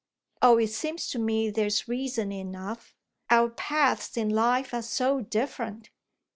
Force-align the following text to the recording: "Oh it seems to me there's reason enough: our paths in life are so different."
"Oh 0.41 0.57
it 0.57 0.69
seems 0.69 1.07
to 1.09 1.19
me 1.19 1.51
there's 1.51 1.87
reason 1.87 2.31
enough: 2.31 2.95
our 3.29 3.49
paths 3.51 4.17
in 4.17 4.29
life 4.29 4.73
are 4.73 4.81
so 4.81 5.21
different." 5.21 5.91